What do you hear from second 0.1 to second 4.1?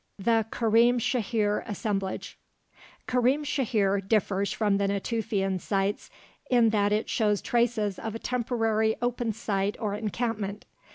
THE KARIM SHAHIR ASSEMBLAGE Karim Shahir